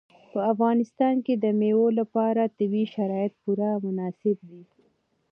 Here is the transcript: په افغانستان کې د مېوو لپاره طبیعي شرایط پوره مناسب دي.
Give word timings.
په 0.31 0.39
افغانستان 0.51 1.15
کې 1.25 1.33
د 1.37 1.45
مېوو 1.59 1.87
لپاره 1.99 2.51
طبیعي 2.57 2.85
شرایط 2.95 3.33
پوره 3.41 3.69
مناسب 3.85 4.37
دي. 4.49 4.61